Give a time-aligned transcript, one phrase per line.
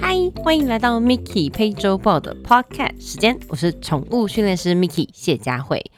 [0.00, 5.90] 嗨，欢迎来到 Mickey 配周报的 Podcast 时间，我是宠物训练师 Mickey 谢佳慧。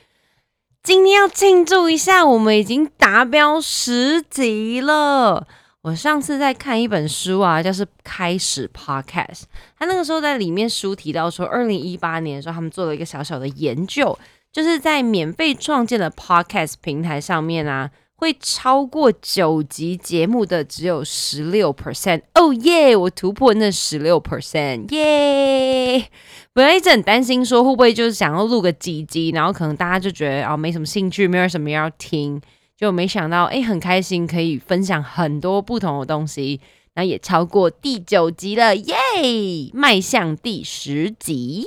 [0.85, 5.49] 今天要庆祝一下，我们已经达标十集了。
[5.83, 9.43] 我上次在看一本书啊，就是开始 Podcast，
[9.77, 14.17] 他那个时候在里面书提到说，二零一八年的时候，他们做了一个小小的研究，
[14.53, 17.91] 就是在免费创建的 Podcast 平台上面啊。
[18.25, 22.97] 会超过九集节目的只有十六 percent，哦耶！
[22.97, 26.09] 我突破那十六 percent，耶！
[26.55, 32.41] 本来一直很担心说会不会就是想要录个几集，然后可能大家就觉得哦没什么兴趣，没有什么要听，
[32.79, 36.63] 就没想到哎很开心可以分享很多不同的东西，
[36.95, 38.95] 那也超过第九集了，耶！
[39.75, 41.67] 迈向第十集，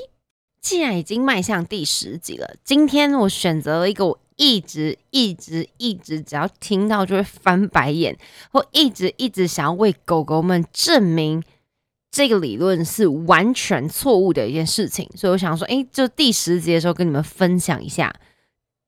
[0.60, 4.20] 既然已经迈向第十集了，今天我选择了一个我。
[4.38, 8.18] 一直一直一直，只要听到就会翻白眼，
[8.52, 11.44] 或一直一直想要为狗狗们证明
[12.10, 15.10] 这个理论是完全错误的一件事情。
[15.16, 18.16] 所以我想说，哎，就第十集的时候跟你们分享一下，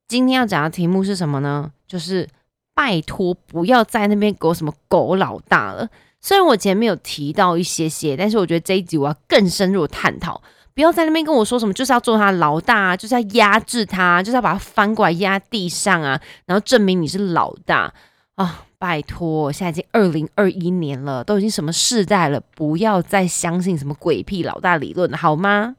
[0.07, 1.71] 今天要讲的题目是什么呢？
[1.87, 2.27] 就是
[2.73, 5.89] 拜托不要在那边给我什么狗老大了。
[6.21, 10.41] 虽然我前面有提到一些些，但是我觉得这一集我要更深入探讨。
[10.80, 17.94] 不要在那边跟我说什么，就是要做他老大，啊，就是要压制他，就是要把他翻过来压地上啊，然后证明你是老大
[18.36, 18.66] 啊！
[18.77, 25.75] 拜托，现在已经二零二一年了，都已经什么世代了，不要再相信什么鬼屁老大理论好吗？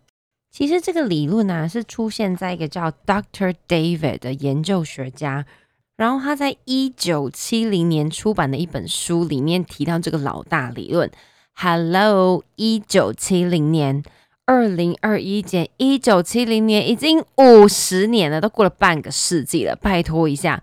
[0.50, 5.46] 其实这个理论呢，是出现在一个叫 Doctor David 的研究学家，
[5.96, 11.10] 然后他在一九七零年出版的一本书里面提到这个老大理论。
[11.54, 14.02] Hello，一九七零年。
[14.50, 19.76] 二零二一减一九七零年，已经五十年了，都过了半个世纪了。
[19.76, 20.60] 拜托一下，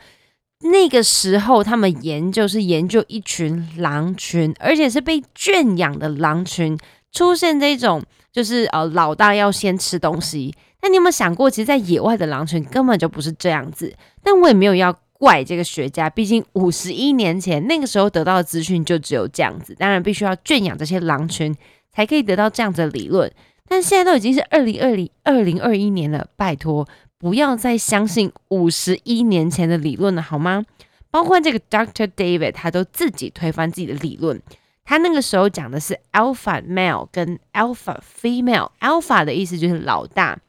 [0.60, 6.78] 那个时候他们研究是研究一群狼群，而且是被圈养的狼群
[7.14, 10.54] 出现这种，就是呃老大要先吃东西。
[10.82, 13.96] 那你有没有想过，其实，在野外的狼群根本就不是这样子？
[14.22, 19.74] 但我也没有要怪这个学家，毕竟五十一年前那个时候得到的资讯就只有这样子。
[19.80, 21.56] 当然，必须要圈养这些狼群，
[21.94, 23.32] 才可以得到这样子的理论。
[23.68, 30.64] 但现在都已经是二零二零二零二一年了，拜托不要再相信五十一年前的理论了，好吗？
[31.12, 34.42] 包括这个 Doctor David，他都自己推翻自己的理论。
[34.86, 40.40] 他那个时候讲的是 Alpha Male 跟 Alpha Female，Alpha 的意思就是老大，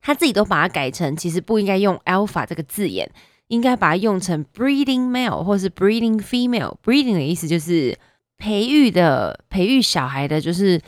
[0.00, 3.10] 他自己都把它改成，其实不应该用 Alpha 这个字眼，
[3.46, 6.76] 应该把它用成 Breeding Male 或是 Breeding Female。
[6.82, 7.96] Breeding 的意思就是
[8.38, 10.80] 培育的，培育小孩的，就是。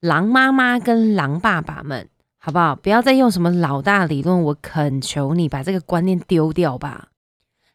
[0.00, 2.74] 狼妈妈跟狼爸爸们，好不好？
[2.74, 7.08] 不要再用什么老大理论，我恳求你把这个观念丢掉吧。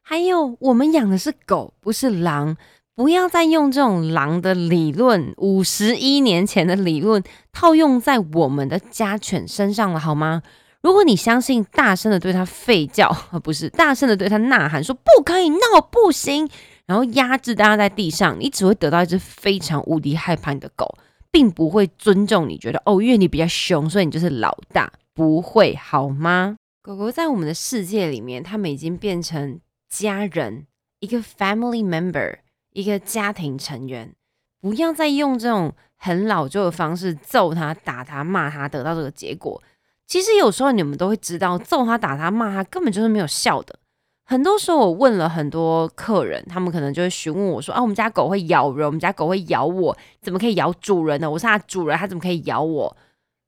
[0.01, 2.57] 还有，我们养的是狗，不是狼，
[2.95, 10.41] 不要再用这种狼的理论，五十一年前的理论套用在我们的家犬身上了，好吗？
[10.81, 15.57] 如果你相信大声的对它吠叫，而不是大声的对它呐喊，说不可以闹，
[15.91, 16.49] 不行，
[16.87, 20.97] 然后压制大家在地上，你只会得到一只非常无敌害怕你的狗。
[21.35, 26.55] 并不会尊重你，觉得哦，因为你比较凶，所以你就是老大，不会好吗？
[26.81, 29.59] 狗狗在我们的世界里面，它们已经变成
[29.89, 30.65] 家人，
[31.01, 32.37] 一个 family member，
[32.71, 34.13] 一个家庭成员。
[34.61, 39.61] 不要再用这种很老旧的方式揍它、打它、骂它，得到这个结果。
[40.07, 43.77] 其实有时候你们都会知道，揍它、打它、骂它根本就是没有效的。
[44.27, 51.29] 很多时候，我问了很多客人，他们可能就会询问我说：“啊，我们家狗会咬人，我们家狗会咬我，怎么可以咬主人呢？
[51.29, 52.97] 我是它主人，它怎么可以咬我？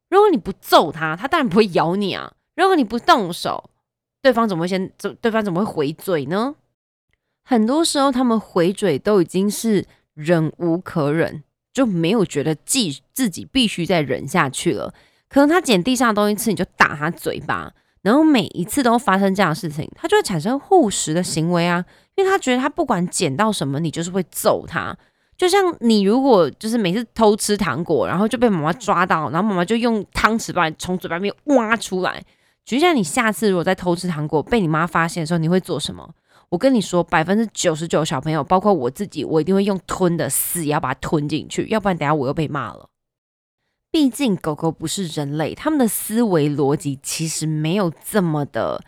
[0.09, 2.31] 如果你不揍它，它当然不会咬你啊。
[2.55, 3.71] 如果你不动手，
[4.21, 4.91] 对方怎么会先？
[5.19, 6.55] 对方怎么会回嘴呢？
[7.43, 9.83] 很多时候，他们回嘴都已经是
[10.13, 12.79] 忍无可忍，就没有觉得自
[13.13, 14.93] 自己必须再忍下去了。
[15.27, 21.83] 可能他捡地上的东西吃，你就打他嘴巴。”然后每一次都发生这样的事情，他就会产生护食的行为啊，
[22.15, 24.95] 因为他觉得他不管捡到什么，你就是会揍他。
[25.37, 32.23] 就像你如果就是每次偷吃糖果，然后就被妈妈抓到，然后妈妈就用汤匙把你从嘴巴里面挖出来。
[32.65, 36.09] 就像你下次如果再偷吃糖果被你妈发现的时候，你会做什么？
[36.49, 42.89] 我跟你说，百分之九十九小朋友，包括我自己，我一定会用吞的死也要把它吞进去，要不然等下我又被骂了。
[43.91, 48.83] 毕竟狗狗不是人类，他们的思维逻辑其实没有这么的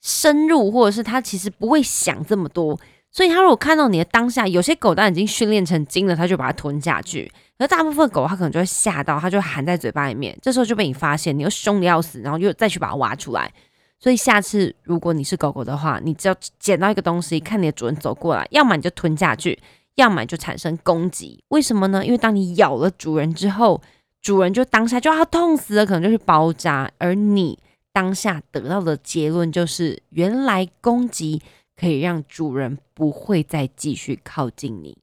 [0.00, 2.78] 深入，或者是它其实不会想这么多。
[3.10, 7.30] 所以，它如果看到你的当下，有些狗当已经训练成精了，它就把它吞下去。
[7.58, 10.36] 而大部分狗，它可能就会吓到，它就含在嘴巴里面。
[10.42, 13.50] 这时候就被你发现，你又凶的要死，然后又再去把它挖出来。
[13.98, 19.58] 所以，下次如果你是狗狗的话，你只要捡到一个东西，看你的主人走过来，要么你就吞下去，
[19.94, 21.42] 要么就产生攻击。
[21.48, 22.04] 为什么呢？
[22.04, 23.80] 因为当你咬了主人之后，
[24.26, 27.56] 主人就当下就要痛死了，可能就去包扎，而你
[27.92, 31.40] 当下得到的结论就是，原来攻击
[31.76, 34.98] 可以让主人不会再继续靠近你。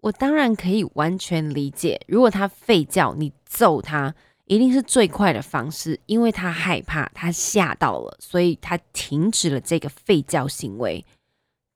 [0.00, 4.14] 我当然可以完全理解，如果他吠叫，你揍他。
[4.46, 11.04] 一定是最快的方式，因为他害怕，他吓到了，所以他停止了这个吠叫行为。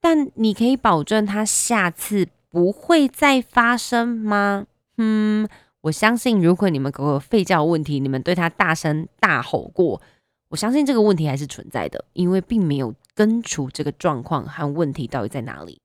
[0.01, 4.65] 但你可以保证他下次不会再发生吗？
[4.97, 5.47] 嗯，
[5.81, 10.01] 我相信，如果你们狗狗吠叫问题，你们对他大声大吼过，
[10.49, 15.79] 我相信这个问题还是存在的，因为并没有根除这个状况和问题到底在哪里。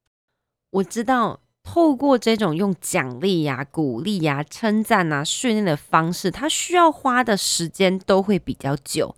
[0.71, 1.41] 我知道。
[1.65, 9.15] 透过这种用奖励呀、鼓励呀、称赞啊、训练的方式，它需要花的时间都会比较久。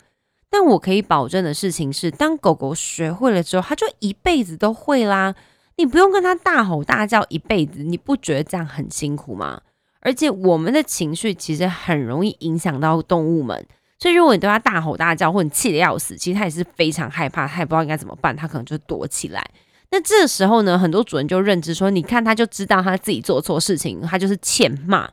[0.50, 5.34] 但我可以保证的事情是，当狗狗学会了之后，它就一辈子都会啦。
[5.78, 9.62] 你不用跟它大吼大叫一辈子，你不觉得这样很辛苦吗？
[10.04, 13.66] 而且我们的情绪其实很容易影响到动物们，
[13.98, 19.44] 所以如果你对它大吼大叫，或者气得要死，其实它也是非常害怕，它也不知道应该怎么办，它可能就躲起来。
[19.90, 25.08] 那这时候呢，很多主人就认知说，你看他就知道他自己做错事情，他就是欠骂。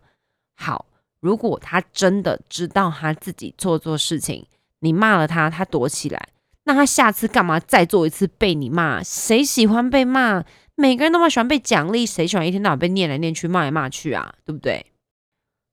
[0.56, 0.86] 好，
[1.20, 4.46] 如果他真的知道他自己做错事情，
[4.80, 6.30] 你骂了他，他躲起来，
[6.66, 9.04] 那他下次干嘛再做一次被你骂？
[9.04, 10.44] 谁喜欢被骂？
[10.76, 14.36] 每个人都蛮喜欢被奖励，谁喜欢一天到晚被念来念去、骂来骂去啊？
[14.46, 14.86] 对不对？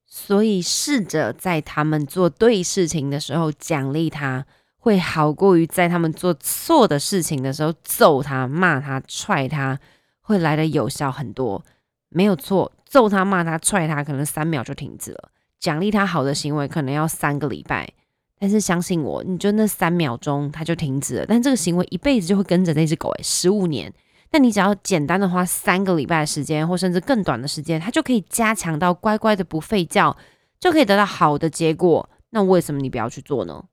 [0.07, 4.47] 所以试着在他们做对事情的时候奖励他。
[4.81, 9.79] 会好过于在他们做错的事情的时候揍他、骂他、踹他，
[10.21, 11.63] 会来的有效很多。
[12.09, 17.93] 没有错，揍他、骂他、踹他，可能三秒就停止了；奖励他好的行为，可能要三个礼拜。
[18.39, 21.27] 但是相信我，你就那三秒钟，他就停止了。
[21.27, 23.93] 但这个行为一辈子就会跟着那只狗，诶，十五年。
[24.31, 30.17] 但你只要简单的花三个礼拜的时间，或甚至更短的时间，它就可以加强到乖乖的不吠叫，
[30.61, 32.09] 就可以得到好的结果。
[32.31, 33.65] 那为什么你不要去做呢？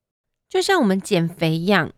[0.50, 1.92] 就像我们减肥一样，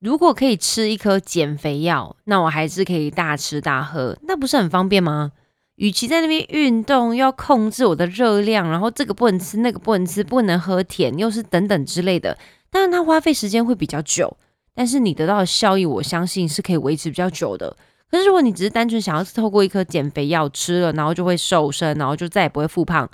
[0.00, 5.32] 如果可以吃一颗减肥药，那我还是可以大吃大喝，那不是很方便吗？
[5.76, 12.36] 与其在那边运动，要控制我的热量，然后这个不能吃，那个不能吃，不能喝甜，又是等等之类的，
[12.68, 14.36] 当然它花费时间会比较久，
[14.78, 17.76] 但是你得到的效益，我相信是可以维持比较久的。
[18.08, 23.10] 可是如果你只是单纯想要透过一颗减肥药吃了，然后就会瘦身，然后就再也不会复胖，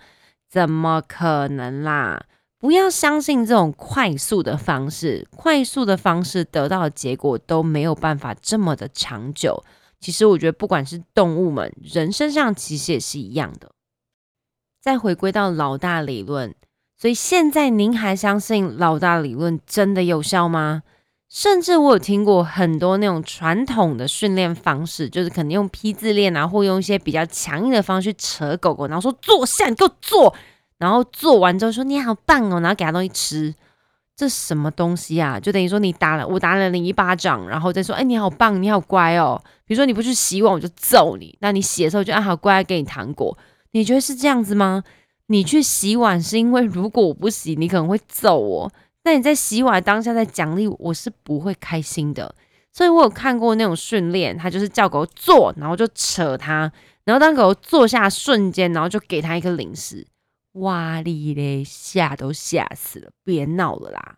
[0.50, 2.22] 怎么可能啦？
[2.58, 9.64] 不要相信这种快速的方式，快速的方式得到的结果都没有办法这么的长久。
[9.98, 13.70] 其实我觉得，不管是动物们，人身上其实也是一样的。
[14.82, 16.54] 再回归到老大理论，
[16.94, 20.82] 所以现在您还相信老大理论真的有效吗？
[21.34, 30.32] 甚至我有听过很多那种传统的训练方式，就是可能用批字练啊，或用一些比较强硬的方式扯狗狗，然后说坐下，你给我坐。
[30.78, 33.52] 然后做完之后说你好棒哦，然后给他东西吃，
[34.14, 35.40] 这什么东西啊？
[35.40, 39.42] 就等于说你打了我打了你一巴掌，然后再说哎你好棒，你好乖哦。
[39.66, 41.36] 比如说你不去洗碗，我就揍你。
[41.40, 43.36] 那你洗的时候就啊好乖，给你糖果。
[43.72, 44.84] 你觉得是这样子吗？
[45.26, 48.72] 你去洗碗是因为如果我不洗，你可能会揍我。
[49.04, 52.34] 那你在洗碗当下在奖励我，是不会开心的。
[52.72, 56.72] 所以我有看过那种训练，他就是叫狗坐，然后就扯它，
[57.04, 60.06] 然后当狗坐下瞬间，然后就给他一个零食。
[60.52, 63.10] 哇哩嘞，吓都吓死了！
[63.24, 64.16] 别闹了啦！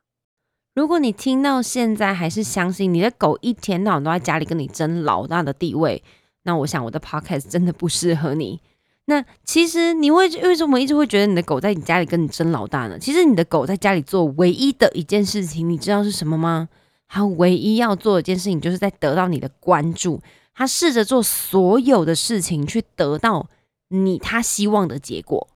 [0.75, 6.03] 如果你听到现在还是相信你的狗一天到晚都在家里跟你争老大的地位，
[6.43, 8.61] 那我想我的 podcast 真的不适合你。
[9.09, 12.99] 那其实你会为什么一直会觉得你的狗在你家里跟你争老大呢？
[12.99, 16.69] 其实你的狗在家里做唯一的一件事情，你知道是什么吗？
[17.09, 20.21] 它唯一要做的一件事情，就是在得到你的关注。
[20.55, 23.49] 它试着做所有的事情，去得到
[23.89, 25.49] 你它希望的结果。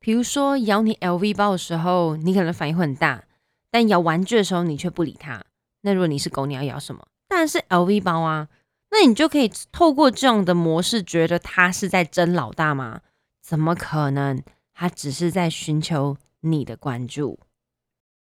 [0.00, 3.24] 比如说咬你 LV 包的时候，你可能反应会很大；
[3.70, 5.44] 但咬玩具的时候，你却不理它。
[5.82, 7.06] 那如果你是狗，你要咬什么？
[7.28, 8.48] 当然是 LV 包啊。
[8.96, 13.00] 那你就可以透过这样的模式，觉得他是在争老大吗？
[13.42, 14.40] 怎么可能？
[14.72, 17.40] 他只是在寻求你的关注。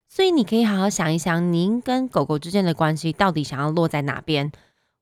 [0.08, 4.50] 所以你可以好好想一想，您跟狗狗之间的关系到底想要落在哪边？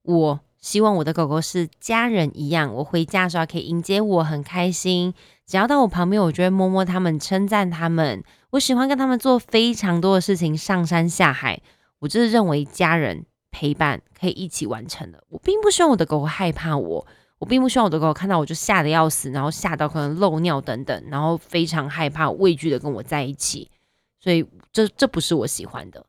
[0.02, 5.14] 我希望我的狗狗是家人一样，我回家的时候可以迎接我，很开心。
[5.46, 8.24] 只要到我旁边，我就会摸摸他们，称赞他们。
[8.50, 11.60] 我喜欢跟他们做非常多的事情，上山下海。
[12.00, 15.22] 我就是认为家人陪伴可以一起完成的。
[15.28, 17.06] 我并不希望我的狗狗害怕我，
[17.38, 23.70] 我并不希望我的狗狗看到我就吓得要死，然后吓到可能漏尿等等，然后非常害怕、畏惧的跟我在一起。
[24.20, 26.04] 所以这这不是我喜欢的。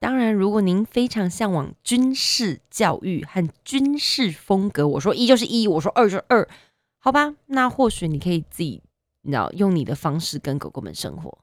[0.00, 6.48] 当然，如果您非常向往军事教育和军事风格，我说一就是一，我说二就是二。
[6.98, 8.82] 好吧，那或许你可以自己，
[9.22, 11.38] 你知道，用你的方式跟狗狗们生活。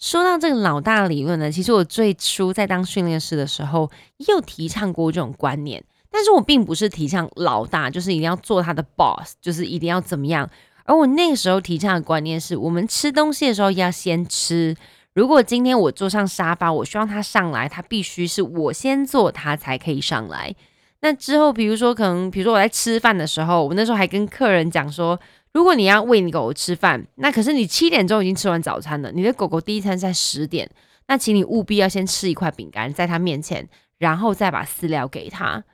[0.00, 10.48] 说到这个老大理论呢，其实我最初在当训练师的时候，也有提倡过这种观念，但是我并不是提倡老大就是一定要做他的 boss，就是一定要怎么样。
[10.84, 14.74] 而我那个时候提倡的观念是，我们吃东西的时候要先吃。
[15.12, 20.54] 如果今天我坐上沙发，我希望他上来，他必须是我先坐，他才可以上来。
[21.02, 25.18] 那之后，比如说，可能比如说我在吃饭的时候，我那时候还跟客人讲说，
[25.52, 30.70] 如果你要喂你狗狗吃饭，那可是你七点钟已经吃完早餐了，你的狗狗第一餐在十点，
[31.08, 35.64] 那请你务必要先吃一块饼干在他面前，然后再把饲料给他。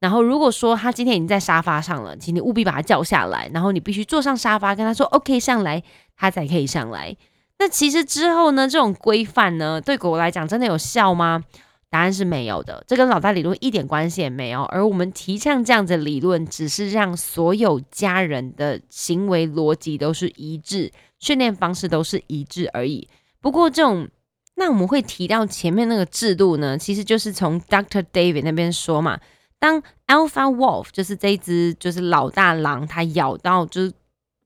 [0.00, 5.82] 然后如果说他今天已经在沙发上了，请你务必把他叫下来，然后你必须坐上沙发跟他说 OK 上来，
[6.16, 7.16] 他才可以上来。
[7.58, 11.44] 那其实之后呢，这种规范呢，对狗狗来讲真的有效吗？
[11.96, 14.64] 答案是没有的，这跟老大理论一点关系也没有。
[14.64, 23.08] 而我们提倡这样子理论，只是让所有家人的行为逻辑都是一致，训练方式都是一致而已。
[23.40, 24.06] 不过这种，
[24.56, 28.04] 那我们会提到前面那个制度呢，其实就是从 Dr.
[28.12, 29.18] David 那边说嘛，
[29.58, 33.90] 当 Alpha Wolf 就是这一只就是老大狼，它咬到就是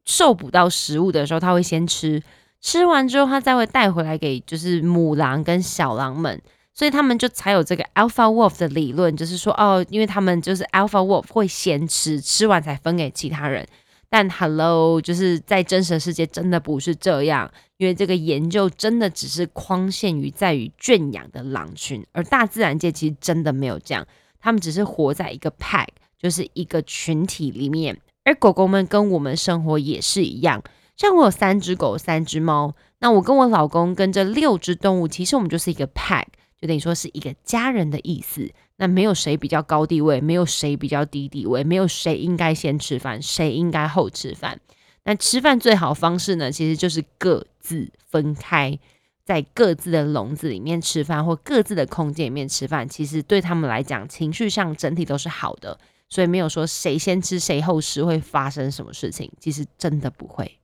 [0.05, 2.23] 受捕到食物的时候，它会先吃，
[2.61, 6.41] 吃完之后它再会带回来给就是母狼跟小狼们。
[6.73, 13.67] 所以他们就才有这个 Alpha Wolf 的理论，就是说，哦，因为他们就是 Alpha Wolf 会先吃，吃完才分给其他人。
[14.09, 24.05] 但 Hello，就是在真实世界真的不是这样，因为这个研究真的只是框限于在于圈养的狼群，而大自然界其实真的没有这样，
[24.41, 25.87] 他们只是活在一个 pack，
[26.19, 27.97] 就是一个群体里面。
[28.25, 30.63] 而狗狗们跟我们生活也是一样，
[30.97, 36.25] 像我有三只狗，三只猫，那我跟我老公跟这六只动物，其实我们就是一个 pack。
[36.61, 44.61] 就等于说是一个家人的意思，那没有谁比较高地位，没有谁比较低地位，没有谁应该先吃饭，谁应该后吃饭。
[45.05, 48.79] 那吃饭最好方式呢，其实就是各自分开，
[49.25, 52.87] 在各自的笼子里面吃饭，或各自的空间里面吃饭。
[52.87, 60.60] 其实对他们来讲，情绪上整体都是好的，所以没有说谁先吃谁后吃会发生什么事情，其实真的不会。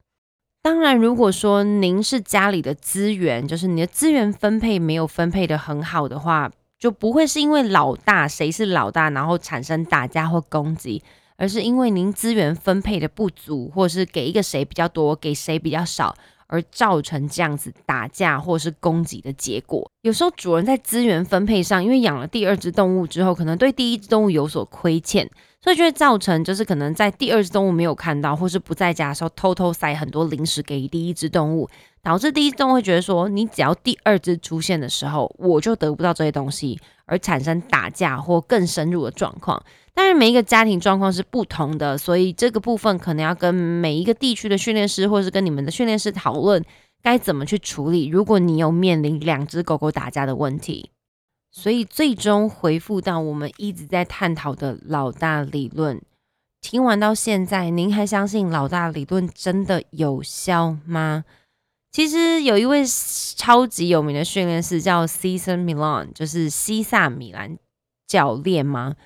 [0.66, 11.00] 当然，如果说您是家里的资源，就是你的资源分配没有分配的很好的话，就不会是因为老大谁是老大，然后产生打架或攻击，
[11.36, 16.16] 而是因为您资源分配的不足，或是给一个谁比较多，给谁比较少，
[16.48, 19.88] 而造成这样子打架或是攻击的结果。
[20.02, 25.30] 有时候主人在资源分配上，因为养了第二只动物之后，可能对第一只动物有所亏欠。
[25.66, 31.68] 所以就会造成，就是可能在第二只动物没有看到，或是不在家的时候，偷偷塞很多零食给第一只动物，
[32.04, 39.60] 导致第一只动物会觉得说，你只要第二只出现的时候，我就得不到这些东西，而产生打架或更深入的状况。
[39.92, 46.64] 当然，每一个家庭状况是不同的，所以这个部分可能要跟每一个地区的训练师，或是跟你们的训练师讨论
[47.02, 48.06] 该怎么去处理。
[48.06, 50.92] 如果你有面临两只狗狗打架的问题。
[51.50, 56.00] 所以最终回复到我们一直在探讨的老大理论，
[56.60, 61.24] 听完到现在，您还相信老大理论真的有效吗？
[61.92, 62.84] 其实有一位
[63.36, 67.56] 超级有名的训练师叫 Cesar Milan，就是西萨米兰
[68.06, 68.96] 教练吗？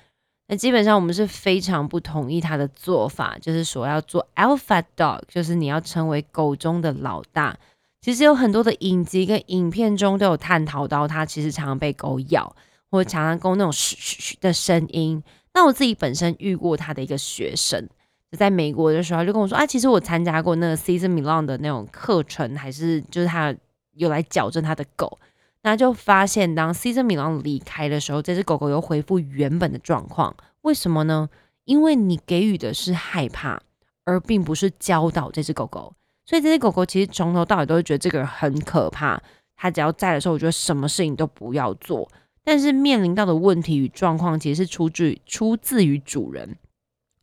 [0.47, 7.57] 那基本上我们是非常不同意他的做法，就是说要做 Alpha Dog，就是你要成为狗中的老大。
[8.01, 12.55] 其实有很多的影集跟影片中都有探讨到，它其实常常被狗咬，
[12.89, 15.23] 或者常常跟那种嘘嘘嘘的声音。
[15.53, 17.87] 那我自己本身遇过他的一个学生，
[18.31, 23.55] 就在美国的时候就跟我说啊，其实我参加过那个 Season Milan 的那种课程，还是就是他
[23.93, 25.19] 有来矫正他的狗，
[25.61, 30.35] 那就发现当 Season Milan 离开的时候，这只狗狗又恢复原本的状况。
[30.61, 31.29] 为什么呢？
[31.65, 33.61] 因为你给予的是害怕，
[34.05, 35.93] 而并不是教导这只狗狗。
[36.25, 39.21] 所以这些狗狗其实从头到尾都会觉得这个人很可怕。
[39.55, 42.09] 它只要在的时候，我觉得什么事情都不要做。
[42.43, 46.57] 但是面临到的问题与状况，其实是出自出自于主人，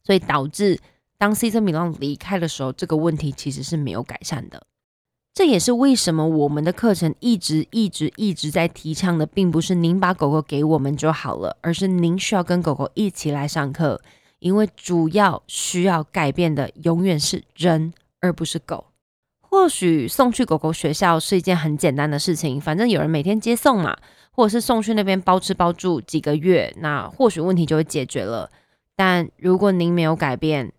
[0.05, 0.79] 所以导致
[1.19, 4.63] 当 C 森米浪离开的时候，这个问题其实是没有改善的。
[5.35, 14.01] 这也是为什么我们的课程一直一直一直在提倡的，并不是您把狗狗给我们就好了，而是您需要跟狗狗一起来上课，
[14.39, 18.88] 因为主要需要改变的永远是人，而不是狗。
[19.51, 23.97] 或许送去狗狗学校是一件很简单的事情，反正有人每天接送嘛，
[24.31, 28.51] 或者是送去那边包吃包住几个月，那或许问题就会解决了。
[28.95, 30.71] 但如果您没有改变，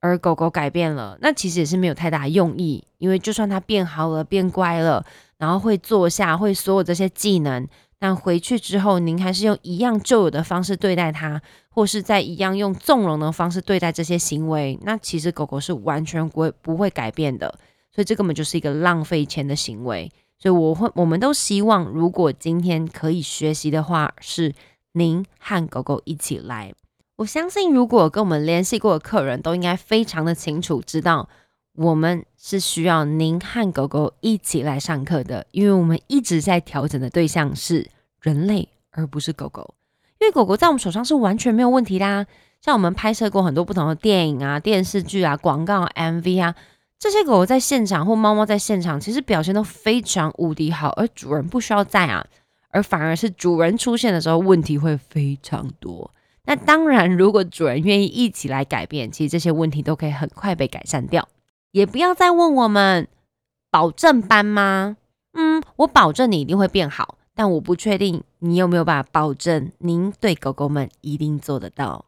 [0.00, 5.04] 而狗狗改变了，那其实也是没有太大用意，因为就算它变好了、变乖了，
[5.38, 7.66] 然后会坐下、会所有这些技能，
[7.98, 17.58] 但回去之后，您还是用一样旧有的方式对待它，或是在一样用纵容的方式对待这些行为，那其实狗狗是完全不会不会改变的。
[17.98, 20.08] 所以这根本就是一个浪费钱的行为。
[20.38, 24.54] 所以我会，我们都希望，如果今天可以学习的话，是
[24.92, 26.72] 您和狗狗一起来。
[27.16, 31.28] 我相信，如果跟我们联系过的客人都应该非常的清楚，知道
[31.74, 37.90] 我们是需要您和狗狗一起来上课的，因为我们一直在调整的对象是
[38.20, 39.74] 人类，而不是狗狗。
[40.20, 42.28] 因为狗狗在我们手上是完全没有问题的，
[42.60, 46.54] 像我们拍摄过很多不同的电影啊、电视剧啊、广告、MV 啊。
[46.98, 52.26] 这些狗狗在现场或猫猫在现场，其实表现都非常无敌好，而主人不需要在啊，
[52.70, 56.10] 而反而是主人出现的时候，问题会非常多。
[56.44, 61.28] 那当然，如果主人愿意一起来改变，其实这些问题都可以很快被改善掉。
[61.70, 63.06] 也不要再问我们
[63.70, 64.96] 保证班吗？
[65.34, 72.06] 嗯，我保证你一定会变好，但我不确定你有没有办法保证您对狗狗们一定做得到。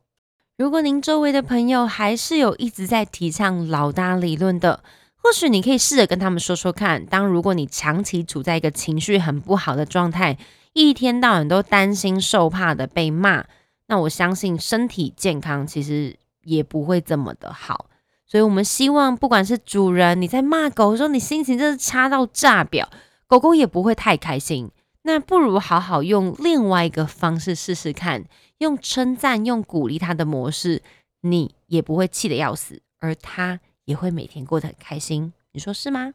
[0.60, 4.84] 如果您周围的朋友还是有一直在提倡老大理论的，
[5.16, 7.06] 或许你可以试着跟他们说说看。
[7.06, 10.36] 当如果你长期处在一个情绪很不好的状态，
[10.74, 13.46] 一天到晚都担心受怕的被骂，
[13.86, 16.14] 那我相信身体健康其实
[16.44, 17.86] 也不会这么的好。
[18.26, 22.86] 所以，我们希望不管是主人你在骂狗的时候，你心情真是差到炸表，
[23.26, 24.70] 狗狗也不会太开心。
[25.02, 28.24] 那不如好好用另外一个方式试试看。
[28.58, 30.82] 用称赞、用鼓励他的模式，
[31.22, 35.32] 你也不会气得要死，而他也会每天过得很开心。
[35.52, 36.12] 你说是吗？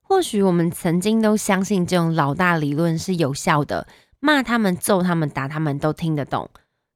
[0.00, 3.88] 或许我们曾经都相信这种老大理论是有效的，
[4.20, 6.48] 骂他们、揍他们、打他们都听得懂。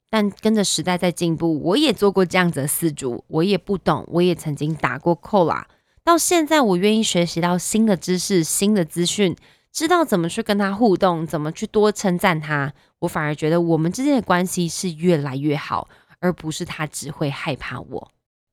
[0.08, 5.66] 但跟着时代在进步，我也做过这样子的四主，我也不懂，我也曾经打过扣啦。
[6.04, 9.34] 到现在，我愿意学习到新的知识、新的资讯。
[9.76, 18.10] 知道怎么去跟他互动，怎么去多称赞他，我反而觉得我们之间的关系是越来越好，而不是他只会害怕我。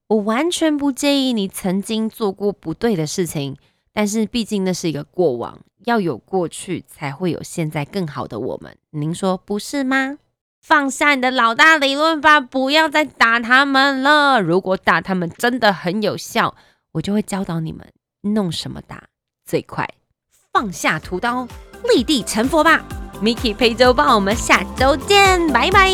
[0.09, 3.55] 我完全不介意你曾经做过不对的事情，
[3.93, 8.75] 但是毕竟那是一个过往，要有过去才会有现在更好的我们。
[8.89, 10.17] 您说不是吗？
[10.61, 14.41] 放下你的老大理论吧，不要再打他们了。
[14.41, 16.53] 如果打他们真的很有效，
[16.91, 17.87] 我就会教导你们
[18.23, 19.07] 弄什么打
[19.45, 19.87] 最快。
[20.53, 21.47] 放下屠刀，
[21.91, 22.79] 立地成佛吧
[23.23, 25.91] ！Miki 陪周报，我们下周见，拜拜。